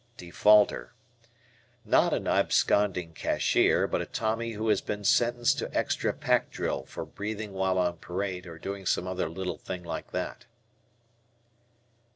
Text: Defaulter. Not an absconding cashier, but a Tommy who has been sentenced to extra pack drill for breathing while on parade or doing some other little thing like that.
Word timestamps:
Defaulter. 0.17 0.93
Not 1.85 2.11
an 2.11 2.27
absconding 2.27 3.13
cashier, 3.13 3.85
but 3.85 4.01
a 4.01 4.07
Tommy 4.07 4.53
who 4.53 4.67
has 4.69 4.81
been 4.81 5.03
sentenced 5.03 5.59
to 5.59 5.71
extra 5.77 6.11
pack 6.11 6.49
drill 6.49 6.85
for 6.87 7.05
breathing 7.05 7.53
while 7.53 7.77
on 7.77 7.97
parade 7.97 8.47
or 8.47 8.57
doing 8.57 8.87
some 8.87 9.05
other 9.05 9.29
little 9.29 9.59
thing 9.59 9.83
like 9.83 10.09
that. 10.09 10.45